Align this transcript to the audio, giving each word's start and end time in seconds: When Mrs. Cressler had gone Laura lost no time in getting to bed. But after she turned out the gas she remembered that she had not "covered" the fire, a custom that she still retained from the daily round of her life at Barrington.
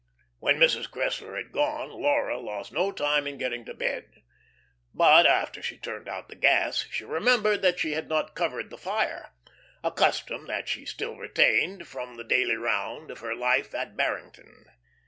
When 0.39 0.57
Mrs. 0.57 0.89
Cressler 0.89 1.37
had 1.37 1.51
gone 1.51 1.91
Laura 1.91 2.39
lost 2.39 2.71
no 2.73 2.91
time 2.91 3.27
in 3.27 3.37
getting 3.37 3.65
to 3.65 3.73
bed. 3.75 4.23
But 4.95 5.27
after 5.27 5.61
she 5.61 5.77
turned 5.77 6.09
out 6.09 6.27
the 6.27 6.33
gas 6.33 6.87
she 6.89 7.03
remembered 7.05 7.61
that 7.61 7.77
she 7.77 7.91
had 7.91 8.09
not 8.09 8.33
"covered" 8.33 8.71
the 8.71 8.79
fire, 8.79 9.31
a 9.83 9.91
custom 9.91 10.47
that 10.47 10.67
she 10.67 10.87
still 10.87 11.17
retained 11.17 11.87
from 11.87 12.15
the 12.17 12.23
daily 12.23 12.55
round 12.55 13.11
of 13.11 13.19
her 13.19 13.35
life 13.35 13.75
at 13.75 13.95
Barrington. 13.95 14.65